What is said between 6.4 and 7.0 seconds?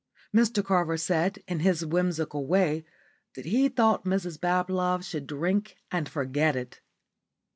it.